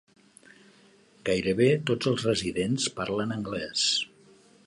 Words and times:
Gairebé 1.29 1.67
tots 1.91 2.09
els 2.13 2.25
residents 2.29 2.89
parlen 3.01 3.37
anglès. 3.39 3.87